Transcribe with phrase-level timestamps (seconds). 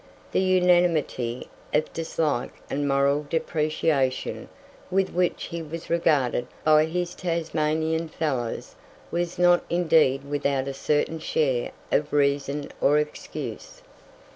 [0.31, 4.49] The unanimity of dislike and moral depreciation
[4.89, 8.73] with which he was regarded by his Tasmanian fellows
[9.11, 13.83] was not indeed without a certain share of reason or excuse.